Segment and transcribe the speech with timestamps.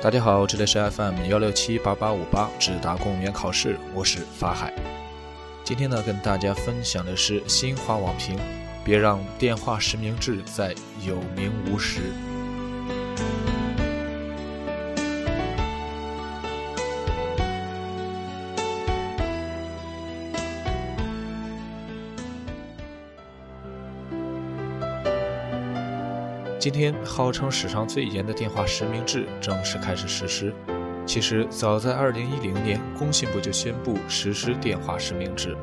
[0.00, 4.72] 大家好，这里是 FM 幺六七八八五八智达公务员考试，我是法海。
[5.64, 8.38] 今天呢，跟大家分享的是新华网评：
[8.84, 10.72] 别让电话实名制在
[11.04, 12.12] 有名无实。
[26.58, 30.52] 今天号称史上最严的电话实名制正式开始实施。
[31.06, 35.56] 其实，早在2010年，工信部就宣布实施电话实名制。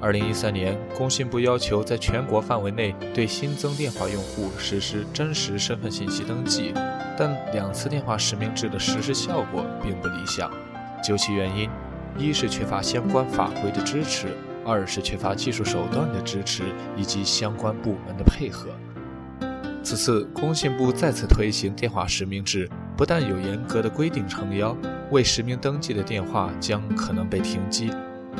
[0.00, 6.72] 2013年，工信部要求在全国范围内对新增电话用户实施真实身份信息登记，
[7.18, 10.50] 但两次电话实名制的实施效果并不理想。
[11.04, 11.68] 究其原因，
[12.16, 14.28] 一是缺乏相关法规的支持，
[14.64, 16.62] 二是缺乏技术手段的支持
[16.96, 18.70] 以及相关部门的配合。
[19.88, 24.76] 此次工信部再次推行电话实名制，不但有严格的规定撑腰，
[25.10, 27.90] 未实名登记的电话将可能被停机，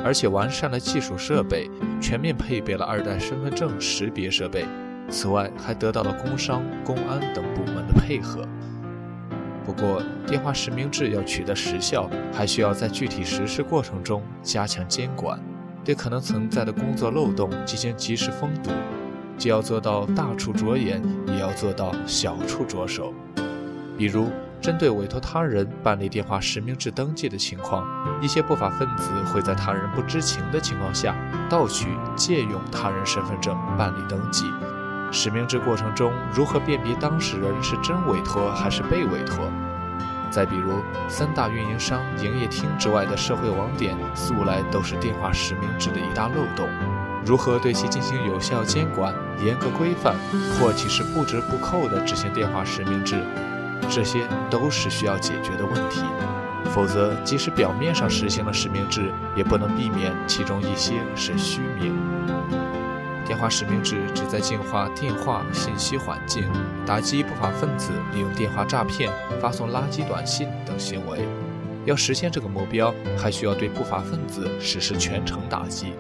[0.05, 1.71] 而且完善了技术设备，
[2.03, 4.67] 全面配备了二代身份证识别设备。
[5.09, 8.47] 此外，还得到了工商、公安等部门的配合。
[9.65, 15.41] 不过，电话实名制要取得实效，还需要在具体实施过程中加强监管，
[15.83, 18.71] 对可能存在的工作漏洞进行及时封堵。
[19.39, 23.15] 既要做到大处着眼，也要做到小处着手。
[23.97, 27.87] 比如，针对委托他人办理电话实名制登记的情况，
[28.21, 31.15] 一些不法分子会在他人不知情的情况下，
[31.49, 34.45] 盗取、借用他人身份证办理登记。
[35.11, 39.49] 实名制过程中，如何辨别当事人是真委托还是被委托？
[40.31, 40.73] 再比如，
[41.09, 46.69] 三大运营商营业厅之外的社会网点，素来都是电话实名制的一大漏洞。
[47.27, 49.15] 如何对其进行有效监管、
[49.45, 50.15] 严格规范，
[50.59, 53.23] 或其是不折不扣地执行电话实名制，
[53.91, 56.03] 这些都是需要解决的问题。
[56.75, 61.97] 否则，即使表面上实行了实名制，也不能避免其中一些是虚名。
[63.27, 66.45] 电话实名制旨在净化电话信息环境，
[66.87, 71.21] 打击不法分子利用电话诈骗、发送垃圾短信等行为。
[71.85, 75.93] 要实现这个目标，还需要对不法分子实施全程打击。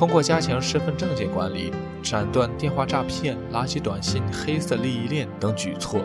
[0.00, 1.70] 通过加强身份证件管理、
[2.02, 6.00] 斩断电话诈骗、垃圾短信、黑色利益链等举措，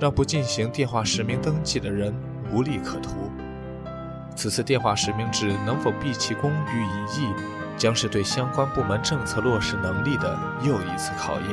[0.00, 2.12] 让不进行电话实名登记的人
[2.50, 3.30] 无利可图。
[4.34, 7.32] 此次电话实名制能否毕其功于一役，
[7.76, 11.50] 将是对相关部门政策落实能力的又一次考验。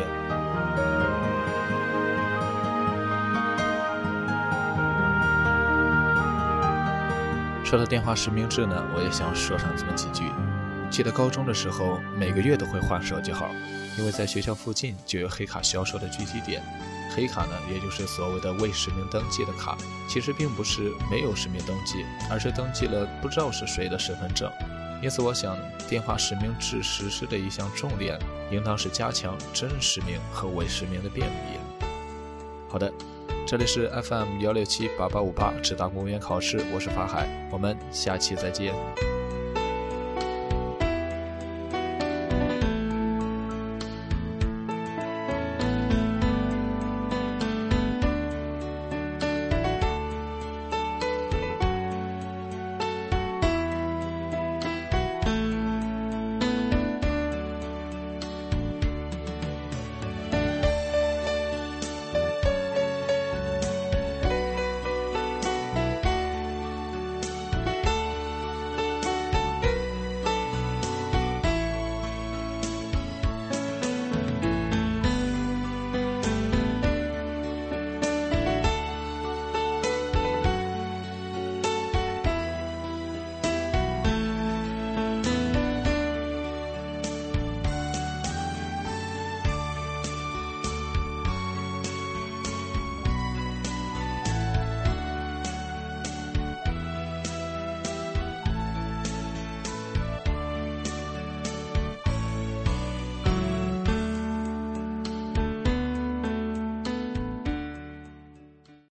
[7.64, 10.24] 说到电话实名制呢，我也想说上这么几句。
[10.94, 13.50] 记得高中的时候，每个月都会换手机号，
[13.98, 16.62] 因为在学校附近就有黑卡销售的聚集点。
[17.16, 19.76] 黑卡呢，也就是所谓的未实名登记的卡，
[20.08, 24.48] 其实并不是没有实名登记，而是登记了不知道是谁的身份证。
[25.02, 25.58] 因此，我想
[25.90, 28.20] 电话实名制实施的一项重点，
[28.52, 31.88] 应当是加强真实名和伪实名的辨别。
[32.70, 32.94] 好的，
[33.48, 38.76] 这里是 FM 幺六七八八五八，直达公务员考试，我是法海，我们下期再见。